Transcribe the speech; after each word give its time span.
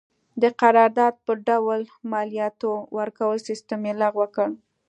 د 0.41 0.43
قرارداد 0.61 1.15
په 1.25 1.33
ډول 1.47 1.81
مالیاتو 2.11 2.71
ورکولو 2.97 3.43
سیستم 3.47 3.79
یې 3.87 3.93
لغوه 4.01 4.27
کړ. 4.35 4.47